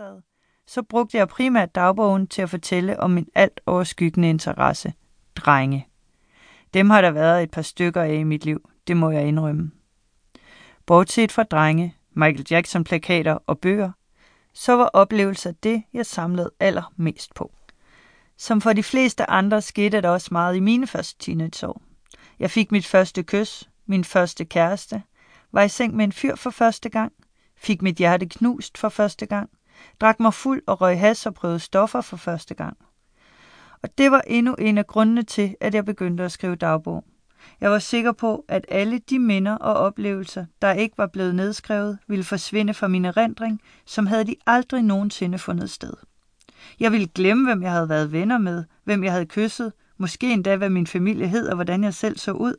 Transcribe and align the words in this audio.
sad, 0.00 0.20
så 0.66 0.82
brugte 0.82 1.16
jeg 1.16 1.28
primært 1.28 1.74
dagbogen 1.74 2.26
til 2.26 2.42
at 2.42 2.50
fortælle 2.50 3.00
om 3.00 3.10
min 3.10 3.28
alt 3.34 3.60
overskyggende 3.66 4.30
interesse. 4.30 4.92
Drenge. 5.36 5.88
Dem 6.74 6.90
har 6.90 7.00
der 7.00 7.10
været 7.10 7.42
et 7.42 7.50
par 7.50 7.62
stykker 7.62 8.02
af 8.02 8.14
i 8.14 8.22
mit 8.22 8.44
liv, 8.44 8.70
det 8.86 8.96
må 8.96 9.10
jeg 9.10 9.26
indrømme. 9.26 9.70
Bortset 10.86 11.32
fra 11.32 11.42
drenge, 11.42 11.96
Michael 12.12 12.46
Jackson-plakater 12.50 13.38
og 13.46 13.58
bøger, 13.58 13.92
så 14.54 14.72
var 14.72 14.84
oplevelser 14.84 15.52
det, 15.52 15.82
jeg 15.92 16.06
samlede 16.06 16.50
allermest 16.60 17.34
på. 17.34 17.52
Som 18.36 18.60
for 18.60 18.72
de 18.72 18.82
fleste 18.82 19.30
andre 19.30 19.62
skete 19.62 20.00
der 20.00 20.08
også 20.08 20.28
meget 20.32 20.56
i 20.56 20.60
mine 20.60 20.86
første 20.86 21.18
teenageår. 21.18 21.82
Jeg 22.38 22.50
fik 22.50 22.72
mit 22.72 22.86
første 22.86 23.22
kys, 23.22 23.70
min 23.86 24.04
første 24.04 24.44
kæreste, 24.44 25.02
var 25.52 25.62
i 25.62 25.68
seng 25.68 25.96
med 25.96 26.04
en 26.04 26.12
fyr 26.12 26.36
for 26.36 26.50
første 26.50 26.88
gang, 26.88 27.12
fik 27.56 27.82
mit 27.82 27.96
hjerte 27.96 28.28
knust 28.28 28.78
for 28.78 28.88
første 28.88 29.26
gang, 29.26 29.50
drak 30.00 30.20
mig 30.20 30.34
fuld 30.34 30.62
og 30.66 30.80
røg 30.80 31.00
has 31.00 31.26
og 31.26 31.34
prøvede 31.34 31.58
stoffer 31.58 32.00
for 32.00 32.16
første 32.16 32.54
gang. 32.54 32.76
Og 33.82 33.98
det 33.98 34.10
var 34.10 34.20
endnu 34.26 34.54
en 34.54 34.78
af 34.78 34.86
grundene 34.86 35.22
til, 35.22 35.56
at 35.60 35.74
jeg 35.74 35.84
begyndte 35.84 36.24
at 36.24 36.32
skrive 36.32 36.56
dagbog. 36.56 37.04
Jeg 37.60 37.70
var 37.70 37.78
sikker 37.78 38.12
på, 38.12 38.44
at 38.48 38.66
alle 38.68 38.98
de 38.98 39.18
minder 39.18 39.54
og 39.56 39.74
oplevelser, 39.74 40.44
der 40.62 40.72
ikke 40.72 40.98
var 40.98 41.06
blevet 41.06 41.34
nedskrevet, 41.34 41.98
ville 42.06 42.24
forsvinde 42.24 42.74
fra 42.74 42.88
min 42.88 43.04
erindring, 43.04 43.60
som 43.86 44.06
havde 44.06 44.24
de 44.24 44.36
aldrig 44.46 44.82
nogensinde 44.82 45.38
fundet 45.38 45.70
sted. 45.70 45.92
Jeg 46.80 46.92
ville 46.92 47.06
glemme, 47.06 47.44
hvem 47.44 47.62
jeg 47.62 47.72
havde 47.72 47.88
været 47.88 48.12
venner 48.12 48.38
med, 48.38 48.64
hvem 48.84 49.04
jeg 49.04 49.12
havde 49.12 49.26
kysset, 49.26 49.72
måske 49.98 50.32
endda, 50.32 50.56
hvad 50.56 50.70
min 50.70 50.86
familie 50.86 51.28
hed 51.28 51.48
og 51.48 51.54
hvordan 51.54 51.84
jeg 51.84 51.94
selv 51.94 52.18
så 52.18 52.32
ud. 52.32 52.54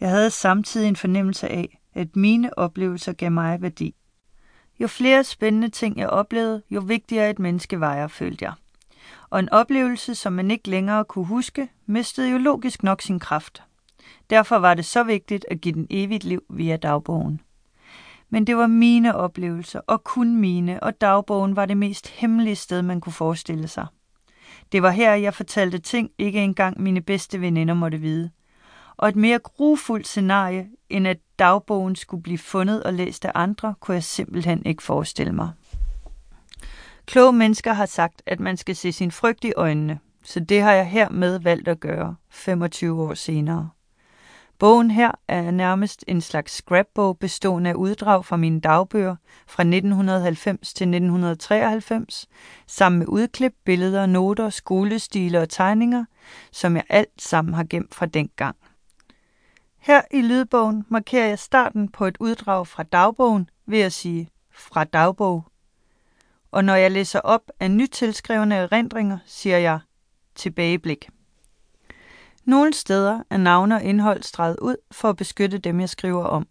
Jeg 0.00 0.10
havde 0.10 0.30
samtidig 0.30 0.88
en 0.88 0.96
fornemmelse 0.96 1.48
af, 1.48 1.78
at 1.94 2.16
mine 2.16 2.58
oplevelser 2.58 3.12
gav 3.12 3.30
mig 3.30 3.62
værdi. 3.62 3.94
Jo 4.82 4.86
flere 4.86 5.24
spændende 5.24 5.68
ting 5.68 5.98
jeg 5.98 6.08
oplevede, 6.08 6.62
jo 6.70 6.80
vigtigere 6.80 7.30
et 7.30 7.38
menneske 7.38 7.80
var 7.80 7.94
jeg, 7.94 8.10
følte 8.10 8.44
jeg. 8.44 8.52
Og 9.30 9.40
en 9.40 9.48
oplevelse, 9.48 10.14
som 10.14 10.32
man 10.32 10.50
ikke 10.50 10.70
længere 10.70 11.04
kunne 11.04 11.24
huske, 11.24 11.68
mistede 11.86 12.30
jo 12.30 12.38
logisk 12.38 12.82
nok 12.82 13.02
sin 13.02 13.18
kraft. 13.18 13.62
Derfor 14.30 14.56
var 14.56 14.74
det 14.74 14.84
så 14.84 15.02
vigtigt 15.02 15.46
at 15.50 15.60
give 15.60 15.74
den 15.74 15.86
evigt 15.90 16.24
liv 16.24 16.42
via 16.50 16.76
dagbogen. 16.76 17.40
Men 18.30 18.46
det 18.46 18.56
var 18.56 18.66
mine 18.66 19.16
oplevelser, 19.16 19.80
og 19.86 20.04
kun 20.04 20.36
mine, 20.36 20.82
og 20.82 21.00
dagbogen 21.00 21.56
var 21.56 21.66
det 21.66 21.76
mest 21.76 22.08
hemmelige 22.08 22.56
sted, 22.56 22.82
man 22.82 23.00
kunne 23.00 23.12
forestille 23.12 23.68
sig. 23.68 23.86
Det 24.72 24.82
var 24.82 24.90
her, 24.90 25.14
jeg 25.14 25.34
fortalte 25.34 25.78
ting, 25.78 26.10
ikke 26.18 26.38
engang 26.38 26.82
mine 26.82 27.00
bedste 27.00 27.40
veninder 27.40 27.74
måtte 27.74 27.98
vide. 27.98 28.30
Og 28.96 29.08
et 29.08 29.16
mere 29.16 29.38
grufuldt 29.38 30.06
scenarie, 30.06 30.68
end 30.92 31.08
at 31.08 31.18
dagbogen 31.38 31.96
skulle 31.96 32.22
blive 32.22 32.38
fundet 32.38 32.82
og 32.82 32.92
læst 32.92 33.24
af 33.24 33.32
andre, 33.34 33.74
kunne 33.80 33.94
jeg 33.94 34.04
simpelthen 34.04 34.66
ikke 34.66 34.82
forestille 34.82 35.32
mig. 35.32 35.50
Kloge 37.06 37.32
mennesker 37.32 37.72
har 37.72 37.86
sagt, 37.86 38.22
at 38.26 38.40
man 38.40 38.56
skal 38.56 38.76
se 38.76 38.92
sin 38.92 39.10
frygt 39.10 39.44
i 39.44 39.52
øjnene, 39.56 39.98
så 40.22 40.40
det 40.40 40.62
har 40.62 40.72
jeg 40.72 40.86
hermed 40.86 41.38
valgt 41.38 41.68
at 41.68 41.80
gøre, 41.80 42.16
25 42.30 43.02
år 43.02 43.14
senere. 43.14 43.70
Bogen 44.58 44.90
her 44.90 45.10
er 45.28 45.50
nærmest 45.50 46.04
en 46.08 46.20
slags 46.20 46.52
scrapbog 46.52 47.18
bestående 47.18 47.70
af 47.70 47.74
uddrag 47.74 48.24
fra 48.24 48.36
mine 48.36 48.60
dagbøger 48.60 49.16
fra 49.46 49.62
1990 49.62 50.74
til 50.74 50.84
1993, 50.84 52.28
sammen 52.66 52.98
med 52.98 53.06
udklip, 53.08 53.54
billeder, 53.64 54.06
noter, 54.06 54.50
skolestile 54.50 55.40
og 55.40 55.48
tegninger, 55.48 56.04
som 56.52 56.76
jeg 56.76 56.84
alt 56.88 57.22
sammen 57.22 57.54
har 57.54 57.64
gemt 57.64 57.94
fra 57.94 58.06
dengang. 58.06 58.56
Her 59.82 60.02
i 60.10 60.20
lydbogen 60.20 60.84
markerer 60.88 61.26
jeg 61.26 61.38
starten 61.38 61.88
på 61.88 62.06
et 62.06 62.16
uddrag 62.20 62.66
fra 62.66 62.82
dagbogen 62.82 63.50
ved 63.66 63.80
at 63.80 63.92
sige 63.92 64.30
fra 64.50 64.84
dagbog. 64.84 65.44
Og 66.50 66.64
når 66.64 66.74
jeg 66.74 66.90
læser 66.90 67.20
op 67.20 67.50
af 67.60 67.70
nytilskrevne 67.70 68.54
erindringer, 68.54 69.18
siger 69.26 69.58
jeg 69.58 69.80
tilbageblik. 70.34 71.08
Nogle 72.44 72.74
steder 72.74 73.22
er 73.30 73.36
navne 73.36 73.74
og 73.74 73.82
indhold 73.82 74.22
streget 74.22 74.56
ud 74.58 74.76
for 74.90 75.08
at 75.08 75.16
beskytte 75.16 75.58
dem, 75.58 75.80
jeg 75.80 75.88
skriver 75.88 76.24
om. 76.24 76.46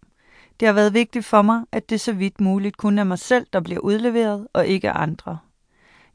Det 0.60 0.68
har 0.68 0.72
været 0.72 0.94
vigtigt 0.94 1.24
for 1.24 1.42
mig, 1.42 1.62
at 1.72 1.90
det 1.90 2.00
så 2.00 2.12
vidt 2.12 2.40
muligt 2.40 2.76
kun 2.76 2.98
er 2.98 3.04
mig 3.04 3.18
selv, 3.18 3.46
der 3.52 3.60
bliver 3.60 3.80
udleveret, 3.80 4.48
og 4.52 4.66
ikke 4.66 4.90
andre. 4.90 5.38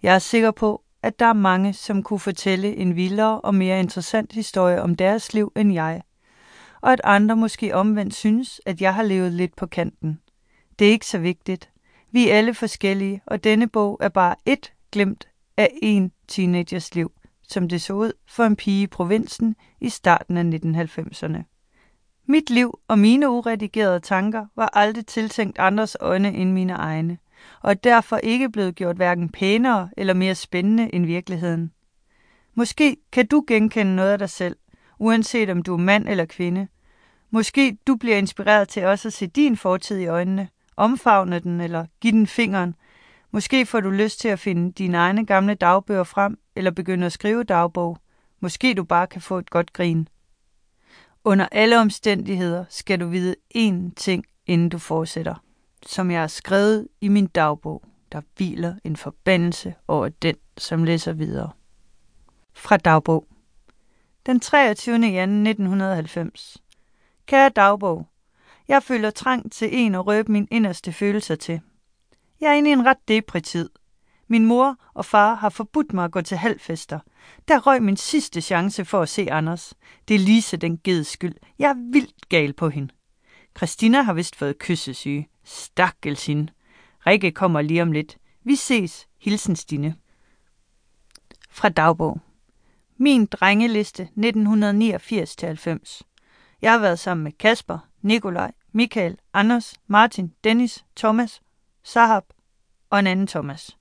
Jeg 0.02 0.16
er 0.16 0.20
sikker 0.20 0.52
på, 0.52 0.84
at 1.04 1.20
der 1.20 1.26
er 1.26 1.34
mange, 1.34 1.74
som 1.74 2.04
kunne 2.04 2.20
fortælle 2.20 2.76
en 2.76 2.96
vildere 2.96 3.42
og 3.42 3.56
mere 3.56 3.80
interessant 3.80 4.34
historie 4.34 4.82
om 4.82 4.96
deres 4.96 5.34
liv 5.34 5.52
end 5.56 5.74
jeg, 5.74 6.02
og 6.82 6.94
at 6.94 7.02
andre 7.04 7.36
måske 7.36 7.76
omvendt 7.76 8.14
synes, 8.14 8.62
at 8.66 8.82
jeg 8.82 8.96
har 8.96 9.04
levet 9.04 9.34
lidt 9.34 9.56
på 9.56 9.66
kanten. 9.66 10.20
Det 10.80 10.88
er 10.88 10.92
ikke 10.92 11.06
så 11.06 11.18
vigtigt. 11.18 11.70
Vi 12.12 12.30
er 12.30 12.38
alle 12.38 12.54
forskellige, 12.54 13.22
og 13.26 13.44
denne 13.44 13.68
bog 13.68 13.98
er 14.02 14.10
bare 14.10 14.36
et 14.46 14.74
glemt 14.92 15.28
af 15.58 15.70
en 15.82 16.12
teenagers 16.28 16.96
liv 16.96 17.12
som 17.48 17.70
det 17.70 17.82
så 17.82 17.94
ud 17.94 18.12
for 18.28 18.44
en 18.44 18.56
pige 18.56 18.84
i 18.84 18.88
provinsen 18.88 19.56
i 19.82 19.90
starten 19.90 20.38
af 20.38 20.44
1990'erne. 20.44 21.44
Mit 22.26 22.50
liv 22.50 22.80
og 22.88 23.00
mine 23.00 23.30
uredigerede 23.30 24.00
tanker 24.00 24.46
var 24.56 24.70
aldrig 24.74 25.06
tiltænkt 25.06 25.60
andres 25.60 25.98
øjne 26.00 26.34
end 26.34 26.52
mine 26.52 26.74
egne, 26.74 27.18
og 27.62 27.72
er 27.72 27.76
derfor 27.76 28.18
ikke 28.18 28.50
blevet 28.50 28.76
gjort 28.76 28.96
hverken 28.96 29.30
pænere 29.30 29.90
eller 29.98 30.14
mere 30.14 30.36
spændende 30.36 30.96
end 30.96 31.06
virkeligheden. 31.06 31.72
Måske 32.56 32.98
kan 33.12 33.28
du 33.28 33.44
genkende 33.48 33.96
noget 33.96 34.12
af 34.12 34.18
dig 34.18 34.30
selv, 34.30 34.56
uanset 35.00 35.50
om 35.50 35.64
du 35.64 35.74
er 35.74 35.78
mand 35.78 36.08
eller 36.10 36.26
kvinde. 36.26 36.68
Måske 37.30 37.78
du 37.88 37.96
bliver 37.96 38.18
inspireret 38.18 38.70
til 38.70 38.86
også 38.86 39.08
at 39.08 39.14
se 39.14 39.28
din 39.28 39.58
fortid 39.58 39.98
i 39.98 40.08
øjnene, 40.08 40.50
omfavne 40.78 41.40
den 41.40 41.62
eller 41.62 41.86
give 42.02 42.12
den 42.12 42.28
fingeren. 42.28 42.76
Måske 43.32 43.66
får 43.66 43.80
du 43.80 43.90
lyst 43.90 44.20
til 44.20 44.28
at 44.28 44.40
finde 44.40 44.72
dine 44.72 44.98
egne 44.98 45.26
gamle 45.26 45.54
dagbøger 45.54 46.04
frem 46.04 46.40
eller 46.56 46.72
begynde 46.72 47.06
at 47.06 47.12
skrive 47.12 47.44
dagbog. 47.44 47.98
Måske 48.40 48.74
du 48.74 48.84
bare 48.84 49.08
kan 49.08 49.22
få 49.22 49.38
et 49.38 49.50
godt 49.50 49.74
grin. 49.74 50.08
Under 51.24 51.48
alle 51.52 51.80
omstændigheder 51.80 52.66
skal 52.70 53.00
du 53.00 53.08
vide 53.08 53.36
én 53.56 53.94
ting, 53.96 54.26
inden 54.46 54.70
du 54.70 54.78
fortsætter. 54.78 55.44
Som 55.86 56.12
jeg 56.12 56.20
har 56.20 56.28
skrevet 56.28 56.88
i 57.02 57.08
min 57.08 57.28
dagbog, 57.28 57.84
der 58.12 58.22
hviler 58.36 58.76
en 58.84 58.96
forbandelse 58.96 59.74
over 59.88 60.10
den, 60.10 60.36
som 60.58 60.84
læser 60.84 61.14
videre. 61.14 61.52
Fra 62.54 62.78
dagbog. 62.78 63.28
Den 64.28 64.40
23. 64.40 64.96
januar 64.96 65.50
1990. 65.50 66.58
Kære 67.26 67.50
dagbog, 67.50 68.08
jeg 68.68 68.84
føler 68.84 69.10
trang 69.10 69.52
til 69.52 69.70
en 69.72 69.96
at 69.96 70.08
røbe 70.08 70.32
min 70.32 70.48
inderste 70.52 70.94
følelser 70.94 71.36
til. 71.36 71.62
Jeg 72.42 72.52
er 72.52 72.54
inde 72.54 72.70
i 72.70 72.74
en 72.74 72.86
ret 72.86 73.08
depri 73.08 73.42
tid. 73.42 73.70
Min 74.28 74.46
mor 74.46 74.76
og 74.94 75.06
far 75.06 75.36
har 75.36 75.50
forbudt 75.50 75.94
mig 75.94 76.06
at 76.06 76.12
gå 76.12 76.22
til 76.22 76.38
halvfester. 76.38 77.00
Der 77.48 77.60
røg 77.60 77.84
min 77.84 77.98
sidste 77.98 78.42
chance 78.42 78.86
for 78.86 79.02
at 79.02 79.10
se 79.10 79.32
Anders. 79.32 79.74
Det 80.08 80.16
er 80.16 80.20
Lise 80.20 80.58
den 80.58 80.80
geds 80.84 81.08
skyld. 81.08 81.36
Jeg 81.60 81.70
er 81.70 81.92
vildt 81.92 82.30
gal 82.30 82.54
på 82.54 82.70
hende. 82.70 82.94
Christina 83.58 84.02
har 84.02 84.14
vist 84.14 84.36
fået 84.36 84.60
kyssesyge. 84.60 85.28
Stakkels 85.44 86.26
hende. 86.26 86.54
Rikke 87.08 87.32
kommer 87.32 87.62
lige 87.62 87.82
om 87.82 87.92
lidt. 87.92 88.18
Vi 88.44 88.56
ses. 88.56 89.08
Hilsen 89.22 89.56
Stine. 89.56 89.96
Fra 91.50 91.70
dagbog. 91.70 92.22
Min 93.00 93.26
drengeliste 93.26 94.10
1989-90. 94.18 96.02
Jeg 96.62 96.72
har 96.72 96.78
været 96.78 97.00
sammen 97.00 97.24
med 97.24 97.32
Kasper, 97.32 97.80
Nikolaj, 98.02 98.52
Michael, 98.72 99.18
Anders, 99.34 99.76
Martin, 99.88 100.34
Dennis, 100.44 100.86
Thomas, 100.96 101.42
Sahab 101.84 102.24
og 102.90 103.00
en 103.00 103.08
anden 103.08 103.28
Thomas. 103.28 103.78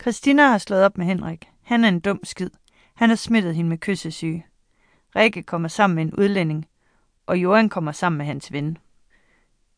Christina 0.00 0.46
har 0.46 0.58
slået 0.58 0.84
op 0.84 0.98
med 0.98 1.06
Henrik. 1.06 1.48
Han 1.62 1.84
er 1.84 1.88
en 1.88 2.00
dum 2.00 2.20
skid. 2.24 2.50
Han 2.94 3.08
har 3.08 3.16
smittet 3.16 3.54
hende 3.54 3.68
med 3.68 3.78
kyssesyge. 3.78 4.46
Rikke 5.16 5.42
kommer 5.42 5.68
sammen 5.68 5.94
med 5.94 6.04
en 6.04 6.14
udlænding, 6.14 6.68
og 7.26 7.38
Johan 7.38 7.68
kommer 7.68 7.92
sammen 7.92 8.18
med 8.18 8.26
hans 8.26 8.52
ven. 8.52 8.78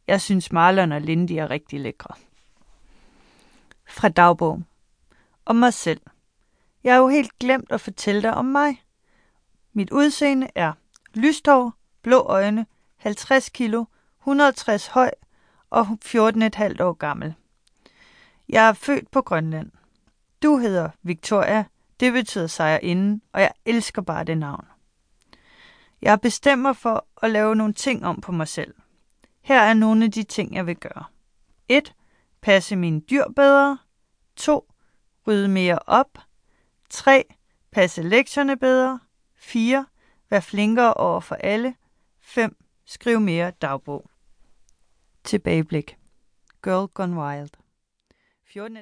Jeg 0.06 0.20
synes 0.20 0.52
Marlon 0.52 0.92
og 0.92 1.00
Lindy 1.00 1.32
er 1.32 1.50
rigtig 1.50 1.80
lækre. 1.80 2.14
Fra 3.88 4.08
dagbog. 4.08 4.62
Om 5.46 5.56
mig 5.56 5.74
selv. 5.74 6.00
Jeg 6.84 6.94
har 6.94 7.00
jo 7.00 7.08
helt 7.08 7.38
glemt 7.38 7.72
at 7.72 7.80
fortælle 7.80 8.22
dig 8.22 8.34
om 8.34 8.44
mig. 8.44 8.82
Mit 9.72 9.90
udseende 9.90 10.48
er 10.54 10.72
lyst 11.14 11.46
hår, 11.46 11.72
blå 12.02 12.18
øjne, 12.18 12.66
50 12.96 13.48
kilo, 13.48 13.84
160 14.20 14.86
høj 14.86 15.10
og 15.70 15.86
14,5 16.04 16.82
år 16.82 16.92
gammel. 16.92 17.34
Jeg 18.48 18.68
er 18.68 18.72
født 18.72 19.10
på 19.10 19.22
Grønland. 19.22 19.70
Du 20.42 20.56
hedder 20.56 20.90
Victoria, 21.02 21.64
det 22.00 22.12
betyder 22.12 22.46
sejrinde, 22.46 23.20
og 23.32 23.40
jeg 23.40 23.52
elsker 23.64 24.02
bare 24.02 24.24
det 24.24 24.38
navn. 24.38 24.66
Jeg 26.02 26.20
bestemmer 26.20 26.72
for 26.72 27.06
at 27.22 27.30
lave 27.30 27.56
nogle 27.56 27.72
ting 27.72 28.06
om 28.06 28.20
på 28.20 28.32
mig 28.32 28.48
selv. 28.48 28.74
Her 29.42 29.60
er 29.60 29.74
nogle 29.74 30.04
af 30.04 30.12
de 30.12 30.22
ting, 30.22 30.54
jeg 30.54 30.66
vil 30.66 30.76
gøre. 30.76 31.04
1. 31.68 31.94
Passe 32.40 32.76
mine 32.76 33.00
dyr 33.00 33.24
bedre. 33.36 33.78
2. 34.36 34.72
Rydde 35.26 35.48
mere 35.48 35.78
op. 35.86 36.18
3. 36.94 37.24
Passe 37.70 38.02
lektierne 38.02 38.56
bedre. 38.56 39.00
4. 39.34 39.86
Vær 40.30 40.40
flinkere 40.40 40.94
over 40.94 41.20
for 41.20 41.34
alle. 41.34 41.74
5. 42.20 42.56
Skriv 42.84 43.20
mere 43.20 43.50
dagbog. 43.50 44.10
Tilbageblik. 45.24 45.98
Girl 46.62 46.86
Gone 46.86 47.20
Wild. 47.20 47.50
14. 48.52 48.76